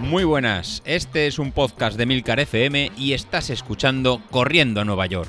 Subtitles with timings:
[0.00, 5.04] Muy buenas, este es un podcast de Milcar FM y estás escuchando Corriendo a Nueva
[5.06, 5.28] York.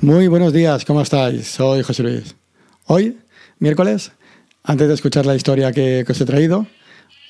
[0.00, 1.46] Muy buenos días, ¿cómo estáis?
[1.46, 2.36] Soy José Luis.
[2.86, 3.18] Hoy,
[3.60, 4.12] miércoles,
[4.64, 6.66] antes de escuchar la historia que, os he traído,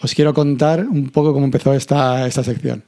[0.00, 2.84] os quiero contar un poco cómo empezó esta, esta sección.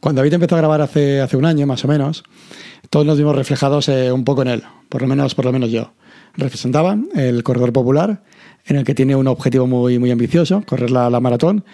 [0.00, 2.24] Cuando David empezó a grabar hace, hace un año, más o menos,
[2.88, 5.70] todos nos vimos reflejados eh, un poco en él, por lo menos, por lo menos
[5.70, 5.92] yo.
[6.36, 8.22] Representaba el corredor popular,
[8.64, 11.64] en el que tiene un objetivo muy, muy ambicioso, correr la, maratón,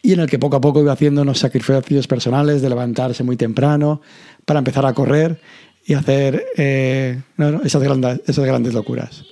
[0.00, 3.36] y en el que poco a poco iba haciendo unos sacrificios personales de levantarse muy
[3.36, 4.00] temprano
[4.44, 5.40] para empezar a correr
[5.84, 7.20] y hacer eh,
[7.64, 9.24] esas, grandes, esas grandes locuras.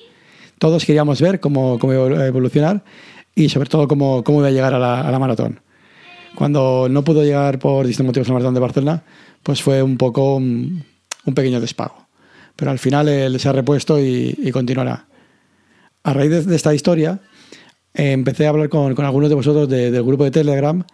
[0.58, 2.82] Todos queríamos ver cómo, cómo iba a evolucionar
[3.34, 5.60] y sobre todo cómo, cómo iba a llegar a la maratón.
[6.34, 9.02] Cuando no pudo llegar por distintos motivos a la maratón de Barcelona,
[9.43, 10.84] pues fue un poco un,
[11.25, 12.06] un pequeño despago.
[12.56, 15.06] Pero al final él se ha repuesto y, y continuará.
[16.03, 17.20] A raíz de, de esta historia,
[17.95, 20.84] eh, empecé a hablar con, con algunos de vosotros de, del grupo de Telegram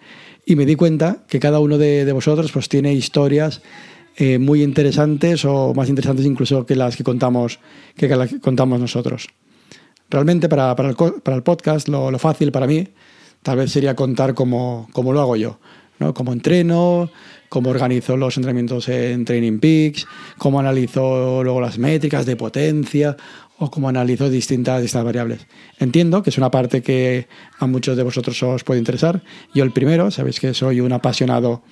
[0.45, 3.63] y me di cuenta que cada uno de, de vosotros pues, tiene historias
[4.17, 7.59] eh, muy interesantes o más interesantes incluso que las que contamos,
[7.97, 9.29] que, que las que contamos nosotros.
[10.09, 12.89] Realmente para, para, el, para el podcast lo, lo, fácil para mí
[13.47, 15.61] tal vez sería contar cómo, cómo lo hago yo,
[16.01, 16.13] ¿no?
[16.15, 17.13] cómo entreno,
[17.49, 20.05] cómo organizo los entrenamientos en Training Peaks,
[20.37, 23.17] cómo analizo luego las métricas de potencia
[23.59, 25.47] o cómo analizo distintas, distintas variables.
[25.79, 27.29] Entiendo que es una parte que
[27.61, 29.23] a muchos de vosotros os puede interesar.
[29.55, 31.63] Yo el primero, sabéis que soy un apasionado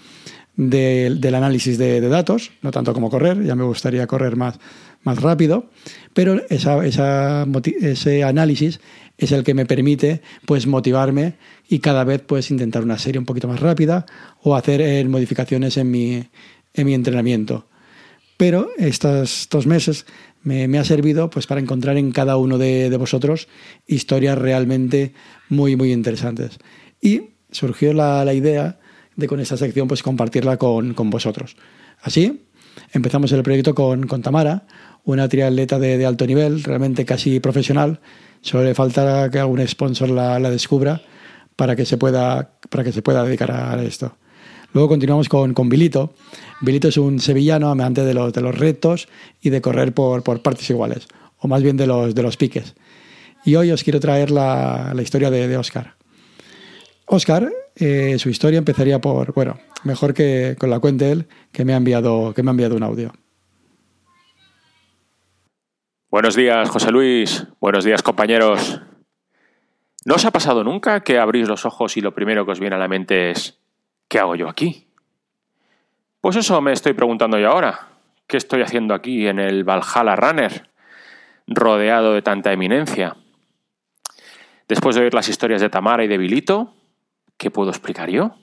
[0.56, 4.58] de, del análisis de, datos, no tanto como correr, ya me gustaría correr más,
[5.02, 5.70] más rápido,
[6.12, 8.80] pero ese análisis
[9.19, 11.34] es el que me permite pues motivarme
[11.69, 14.06] y cada vez pues intentar una serie un poquito más rápida
[14.42, 16.25] o hacer eh, modificaciones en mi,
[16.72, 17.66] en mi entrenamiento.
[18.36, 20.06] Pero estos, estos meses
[20.42, 23.48] me, ha servido pues para encontrar en cada uno de, vosotros
[23.86, 25.14] historias realmente
[25.48, 26.59] muy muy interesantes.
[27.00, 28.81] Y surgió la idea
[29.16, 31.56] de con esta sección pues compartirla con, con vosotros.
[32.00, 32.42] Así
[32.92, 34.66] empezamos el proyecto con, con Tamara,
[35.04, 38.00] una triatleta de, de, alto nivel, realmente casi profesional.
[38.41, 41.02] Solo le falta que algún sponsor la, la descubra
[41.56, 44.16] para que, se pueda, para que se pueda dedicar a esto.
[44.72, 46.14] Luego continuamos con, con Bilito.
[46.60, 49.08] Bilito es un sevillano amante de los, de los retos
[49.41, 51.06] y de correr por, por partes iguales,
[51.38, 52.75] o más bien de los, de los piques.
[53.44, 55.94] Y hoy os quiero traer la, la historia de, de Oscar.
[57.06, 61.75] Oscar, eh, su historia empezaría por, bueno, mejor que con la cuenta él, que me
[61.75, 63.12] ha enviado, que me ha enviado un audio.
[66.11, 67.47] Buenos días, José Luis.
[67.61, 68.81] Buenos días, compañeros.
[70.05, 72.77] ¿No os ha pasado nunca que abrís los ojos y lo primero que os viene
[72.77, 73.59] a la mente es
[74.06, 74.87] ¿qué hago yo aquí?
[76.21, 77.89] Pues eso me estoy preguntando yo ahora.
[78.27, 80.71] ¿Qué estoy haciendo aquí en el Valhalla Runner,
[81.47, 83.17] rodeado de tanta eminencia?
[84.69, 86.74] Después de oír las historias de Tamara y de Bilito,
[87.44, 88.37] ¿qué puedo explicar yo?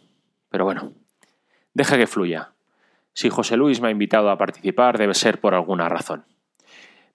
[0.50, 0.94] Pero bueno,
[1.74, 2.52] deja que fluya.
[3.14, 6.24] Si José Luis me ha invitado a participar, debe ser por alguna razón.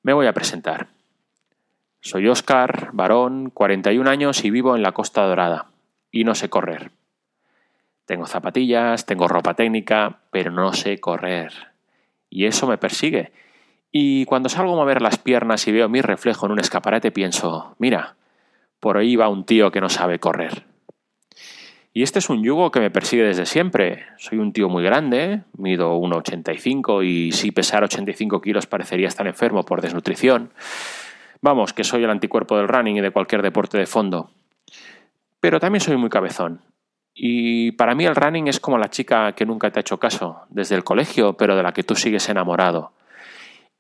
[0.03, 0.89] Me voy a presentar.
[2.01, 5.67] Soy Óscar, varón, 41 años y vivo en la Costa Dorada.
[6.11, 6.91] Y no sé correr.
[8.05, 11.53] Tengo zapatillas, tengo ropa técnica, pero no sé correr.
[12.29, 13.31] Y eso me persigue.
[13.93, 17.77] Y cuando salgo a mover las piernas y veo mi reflejo en un escaparate, pienso,
[17.79, 18.17] mira,
[18.81, 20.65] por ahí va un tío que no sabe correr.
[21.97, 24.05] Y este es un yugo que me persigue desde siempre.
[24.19, 29.65] Soy un tío muy grande, mido 1,85 y si pesar 85 kilos parecería estar enfermo
[29.65, 30.53] por desnutrición.
[31.41, 34.31] Vamos, que soy el anticuerpo del running y de cualquier deporte de fondo.
[35.41, 36.61] Pero también soy muy cabezón.
[37.15, 40.43] Y para mí el running es como la chica que nunca te ha hecho caso,
[40.51, 42.93] desde el colegio, pero de la que tú sigues enamorado.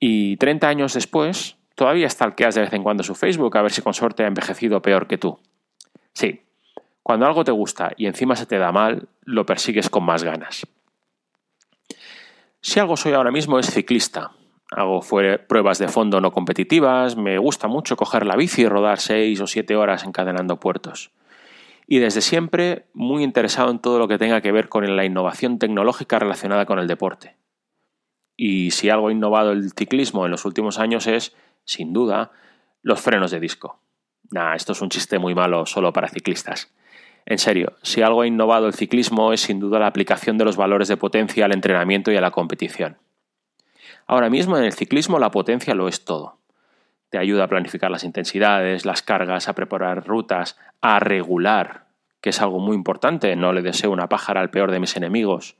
[0.01, 3.83] Y 30 años después, todavía stalkeas de vez en cuando su Facebook a ver si
[3.83, 5.39] con suerte ha envejecido peor que tú.
[6.15, 6.46] Sí,
[7.07, 10.67] cuando algo te gusta y encima se te da mal, lo persigues con más ganas.
[12.61, 14.33] Si algo soy ahora mismo es ciclista.
[14.73, 15.03] Hago
[15.47, 19.47] pruebas de fondo no competitivas, me gusta mucho coger la bici y rodar seis o
[19.47, 21.13] siete horas encadenando puertos.
[21.87, 25.61] Y desde siempre muy interesado en todo lo que tenga que ver con la innovación
[25.61, 27.37] tecnológica relacionada con el deporte.
[28.37, 32.33] Y si algo ha innovado el ciclismo en los últimos años es, sin duda,
[32.83, 33.79] los frenos de disco.
[34.33, 36.73] Nah, esto es un chiste muy malo solo para ciclistas.
[37.27, 40.57] En serio, si algo ha innovado el ciclismo es sin duda la aplicación de los
[40.57, 42.99] valores de potencia al entrenamiento y a la competición.
[44.07, 46.39] Ahora mismo en el ciclismo la potencia lo es todo.
[47.11, 51.87] Te ayuda a planificar las intensidades, las cargas, a preparar rutas, a regular,
[52.21, 55.57] que es algo muy importante, no le deseo una pájara al peor de mis enemigos.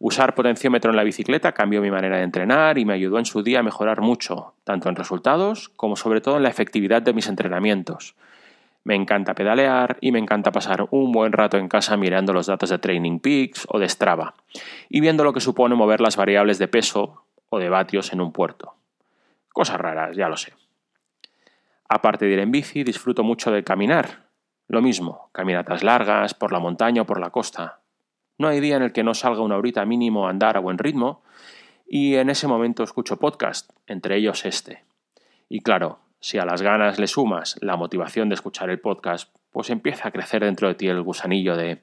[0.00, 3.44] Usar potenciómetro en la bicicleta cambió mi manera de entrenar y me ayudó en su
[3.44, 7.28] día a mejorar mucho, tanto en resultados como sobre todo en la efectividad de mis
[7.28, 8.16] entrenamientos.
[8.84, 12.70] Me encanta pedalear y me encanta pasar un buen rato en casa mirando los datos
[12.70, 14.34] de Training Peaks o de Strava
[14.88, 18.32] y viendo lo que supone mover las variables de peso o de vatios en un
[18.32, 18.74] puerto.
[19.52, 20.54] Cosas raras, ya lo sé.
[21.88, 24.30] Aparte de ir en bici, disfruto mucho de caminar.
[24.66, 27.80] Lo mismo, caminatas largas, por la montaña o por la costa.
[28.38, 30.78] No hay día en el que no salga una horita mínimo a andar a buen
[30.78, 31.22] ritmo
[31.86, 34.84] y en ese momento escucho podcast, entre ellos este.
[35.50, 39.70] Y claro, si a las ganas le sumas la motivación de escuchar el podcast, pues
[39.70, 41.82] empieza a crecer dentro de ti el gusanillo de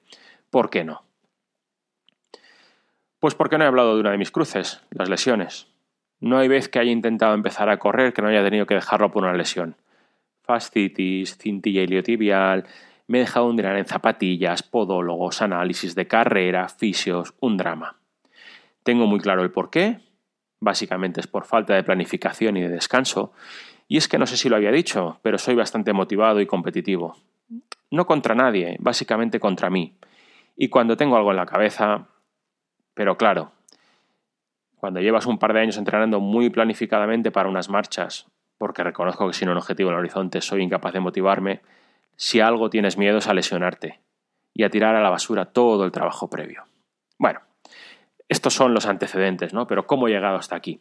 [0.49, 1.03] ¿por qué no?
[3.19, 5.67] Pues porque no he hablado de una de mis cruces, las lesiones.
[6.21, 9.11] No hay vez que haya intentado empezar a correr que no haya tenido que dejarlo
[9.11, 9.75] por una lesión.
[10.43, 12.65] Fascitis, cintilla iliotibial,
[13.07, 17.97] me he dejado hundir en zapatillas, podólogos, análisis de carrera, fisios, un drama.
[18.83, 19.99] Tengo muy claro el por qué.
[20.61, 23.33] Básicamente es por falta de planificación y de descanso.
[23.89, 27.17] Y es que no sé si lo había dicho, pero soy bastante motivado y competitivo.
[27.89, 29.95] No contra nadie, básicamente contra mí.
[30.55, 32.07] Y cuando tengo algo en la cabeza...
[32.93, 33.51] Pero claro,
[34.75, 38.27] cuando llevas un par de años entrenando muy planificadamente para unas marchas,
[38.59, 41.61] porque reconozco que sin un objetivo en el horizonte soy incapaz de motivarme,
[42.15, 44.01] si algo tienes miedo es a lesionarte
[44.53, 46.65] y a tirar a la basura todo el trabajo previo.
[47.17, 47.39] Bueno,
[48.27, 49.65] estos son los antecedentes, ¿no?
[49.65, 50.79] Pero ¿cómo he llegado hasta aquí?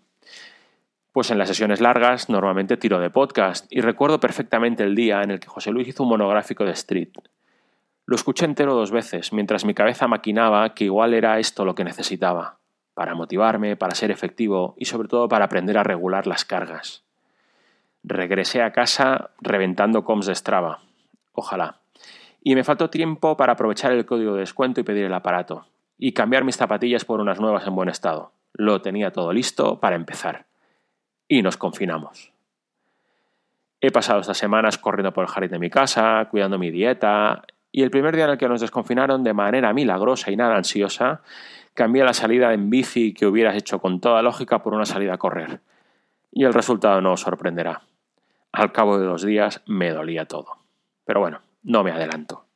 [1.19, 5.33] Pues en las sesiones largas normalmente tiro de podcast y recuerdo perfectamente el día en
[5.33, 7.09] el que José Luis hizo un monográfico de Street.
[8.07, 11.83] Lo escuché entero dos veces, mientras mi cabeza maquinaba que igual era esto lo que
[11.83, 12.59] necesitaba,
[12.95, 17.03] para motivarme, para ser efectivo y sobre todo para aprender a regular las cargas.
[18.05, 20.83] Regresé a casa reventando coms de Strava,
[21.33, 21.81] Ojalá.
[22.45, 25.67] Y me faltó tiempo para aprovechar el código de descuento y pedir el aparato.
[25.99, 28.31] Y cambiar mis zapatillas por unas nuevas en buen estado.
[28.53, 30.48] Lo tenía todo listo para empezar.
[31.29, 32.33] Y nos confinamos.
[33.81, 37.83] He pasado estas semanas corriendo por el jardín de mi casa, cuidando mi dieta, y
[37.83, 41.23] el primer día en el que nos desconfinaron de manera milagrosa y nada ansiosa,
[41.75, 45.19] cambié la salida en bici que hubieras hecho con toda lógica por una salida a
[45.19, 45.61] correr.
[46.33, 47.83] Y el resultado no os sorprenderá.
[48.51, 50.57] Al cabo de dos días me dolía todo.
[51.05, 52.47] Pero bueno, no me adelanto.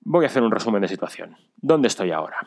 [0.00, 1.36] Voy a hacer un resumen de situación.
[1.56, 2.46] ¿Dónde estoy ahora?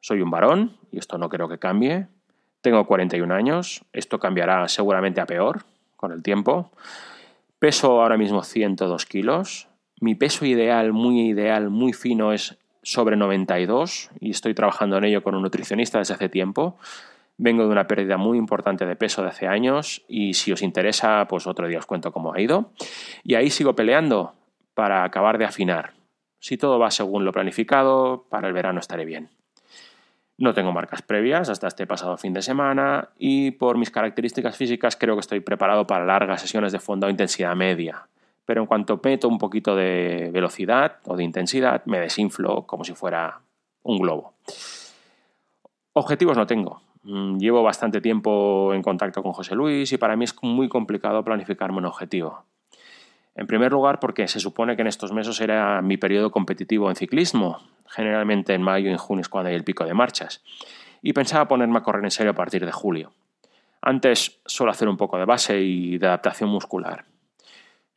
[0.00, 2.06] Soy un varón, y esto no creo que cambie.
[2.60, 5.64] Tengo 41 años, esto cambiará seguramente a peor
[5.96, 6.70] con el tiempo.
[7.58, 9.68] Peso ahora mismo 102 kilos.
[10.00, 15.22] Mi peso ideal, muy ideal, muy fino es sobre 92 y estoy trabajando en ello
[15.22, 16.76] con un nutricionista desde hace tiempo.
[17.36, 21.26] Vengo de una pérdida muy importante de peso de hace años y si os interesa,
[21.28, 22.72] pues otro día os cuento cómo ha ido.
[23.22, 24.34] Y ahí sigo peleando
[24.74, 25.94] para acabar de afinar.
[26.40, 29.30] Si todo va según lo planificado, para el verano estaré bien.
[30.38, 34.96] No tengo marcas previas hasta este pasado fin de semana y por mis características físicas
[34.96, 38.06] creo que estoy preparado para largas sesiones de fondo a intensidad media.
[38.46, 42.94] Pero en cuanto meto un poquito de velocidad o de intensidad, me desinflo como si
[42.94, 43.40] fuera
[43.82, 44.32] un globo.
[45.92, 46.80] Objetivos no tengo,
[47.10, 51.24] Mm, llevo bastante tiempo en contacto con José Luis y para mí es muy complicado
[51.24, 52.44] planificarme un objetivo.
[53.38, 56.96] En primer lugar, porque se supone que en estos meses era mi periodo competitivo en
[56.96, 57.60] ciclismo.
[57.86, 60.42] Generalmente en mayo y en junio es cuando hay el pico de marchas.
[61.02, 63.12] Y pensaba ponerme a correr en serio a partir de julio.
[63.80, 67.04] Antes solo hacer un poco de base y de adaptación muscular.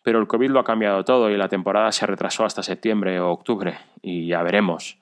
[0.03, 3.31] Pero el COVID lo ha cambiado todo y la temporada se retrasó hasta septiembre o
[3.31, 4.99] octubre y ya veremos.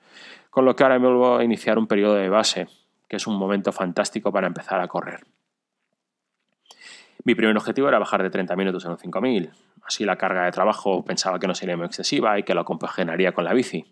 [0.48, 2.66] Con lo que ahora me vuelvo a iniciar un periodo de base
[3.10, 5.20] que es un momento fantástico para empezar a correr.
[7.24, 9.50] Mi primer objetivo era bajar de 30 minutos en un 5000.
[9.82, 13.32] Así la carga de trabajo pensaba que no sería muy excesiva y que lo compaginaría
[13.32, 13.84] con la bici.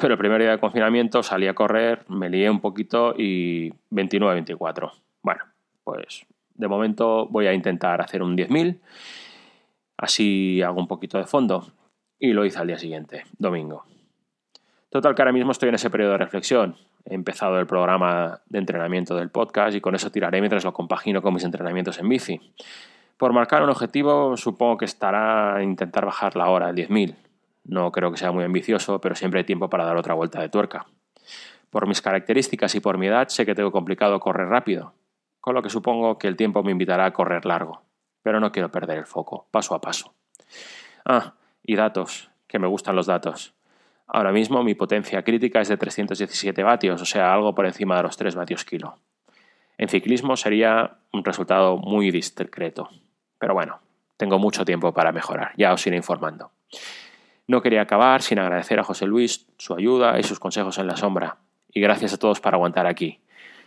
[0.00, 4.92] Pero el primer día de confinamiento salí a correr, me lié un poquito y 29-24.
[5.22, 5.44] Bueno,
[5.84, 8.80] pues de momento voy a intentar hacer un 10.000.
[9.96, 11.72] Así hago un poquito de fondo.
[12.18, 13.84] Y lo hice al día siguiente, domingo.
[14.88, 16.76] Total que ahora mismo estoy en ese periodo de reflexión.
[17.04, 21.20] He empezado el programa de entrenamiento del podcast y con eso tiraré mientras lo compagino
[21.20, 22.40] con mis entrenamientos en bici.
[23.16, 27.14] Por marcar un objetivo, supongo que estará intentar bajar la hora al 10.000.
[27.64, 30.48] No creo que sea muy ambicioso, pero siempre hay tiempo para dar otra vuelta de
[30.48, 30.86] tuerca.
[31.70, 34.94] Por mis características y por mi edad, sé que tengo complicado correr rápido,
[35.40, 37.82] con lo que supongo que el tiempo me invitará a correr largo.
[38.22, 40.14] Pero no quiero perder el foco, paso a paso.
[41.04, 43.53] Ah, y datos, que me gustan los datos.
[44.06, 48.02] Ahora mismo mi potencia crítica es de 317 vatios, o sea, algo por encima de
[48.02, 48.98] los 3 vatios kilo.
[49.78, 52.90] En ciclismo sería un resultado muy discreto.
[53.38, 53.80] Pero bueno,
[54.16, 56.50] tengo mucho tiempo para mejorar, ya os iré informando.
[57.46, 60.96] No quería acabar sin agradecer a José Luis su ayuda y sus consejos en la
[60.96, 61.38] sombra.
[61.74, 63.20] y gracias a todos por aguantar aquí.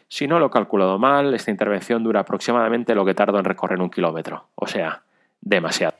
[0.07, 3.81] Si no lo he calculado mal, esta intervención dura aproximadamente lo que tardo en recorrer
[3.81, 5.03] un kilómetro, o sea,
[5.41, 5.97] demasiado.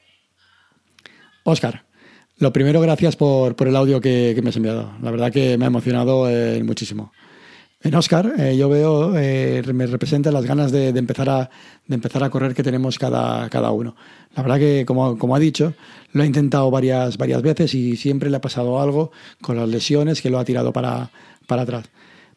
[1.44, 1.84] Oscar,
[2.40, 4.92] lo primero, gracias por, el audio que, me has enviado.
[5.02, 7.12] La verdad que me ha emocionado eh, muchísimo.
[7.82, 11.50] En Oscar, eh, yo veo, eh, me representa las ganas de, empezar a,
[11.88, 13.96] de empezar a correr que tenemos cada, cada uno.
[14.36, 15.74] La verdad que, como, como, ha dicho,
[16.12, 20.22] lo ha intentado varias, varias veces y siempre le ha pasado algo con las lesiones
[20.22, 21.10] que lo ha tirado para,
[21.48, 21.86] para atrás.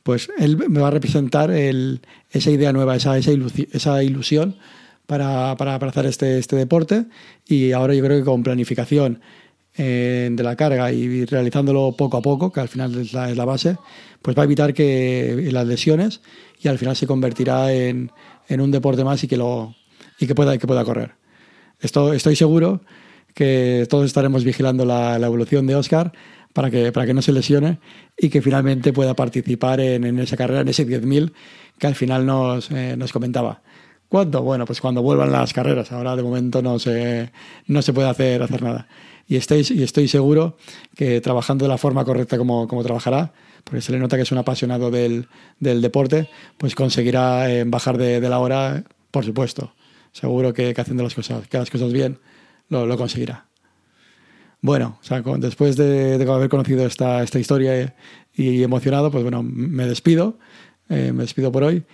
[0.02, 4.57] Pues él me va a representar esa idea nueva, esa, esa, ilusión
[5.07, 7.04] para, para, para, este, este deporte
[7.47, 9.21] y ahora yo creo que con planificación
[9.77, 13.37] eh, de la carga y realizándolo poco a poco, que al final es la, es
[13.37, 13.77] la, base,
[14.21, 16.21] pues va a evitar que las lesiones
[16.61, 18.11] y al final se convertirá en,
[18.49, 19.75] en un deporte más y que, lo,
[20.19, 21.12] y que, pueda, que pueda correr.
[21.79, 22.81] Esto, estoy seguro
[23.33, 26.12] que todos estaremos vigilando la, la, evolución de Oscar
[26.53, 27.79] para que, para que no se lesione
[28.19, 31.33] y que finalmente pueda participar en, en esa carrera, en ese 10.000
[31.79, 33.62] que al final nos, eh, nos comentaba.
[34.09, 34.43] ¿Cuándo?
[34.43, 35.93] Bueno, pues cuando vuelvan las carreras.
[35.93, 37.31] Ahora de momento no se,
[37.69, 38.89] no se puede hacer, hacer nada
[39.30, 40.56] y estoy, y estoy seguro
[40.96, 43.32] que trabajando de la forma correcta como, como trabajará,
[43.62, 45.28] porque se le nota que es un apasionado del,
[45.60, 48.82] del deporte, pues conseguirá eh, bajar de, de, la hora,
[49.12, 49.72] por supuesto.
[50.10, 52.18] Seguro que, que, haciendo las cosas, que las cosas bien
[52.70, 53.46] lo, lo conseguirá.
[54.62, 57.94] Bueno, o sea, con, después de, de, haber conocido esta, esta historia
[58.34, 60.38] y, y, emocionado, pues bueno, me despido,
[60.88, 61.84] eh, me despido por hoy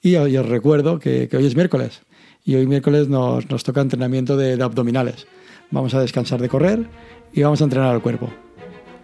[0.00, 2.02] y, y os recuerdo que, que, hoy es miércoles
[2.44, 5.26] y hoy miércoles nos, nos toca entrenamiento de, de abdominales
[5.70, 6.86] vamos a descansar de correr
[7.32, 8.30] y vamos a entrenar al cuerpo.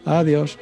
[0.05, 0.59] Adiós.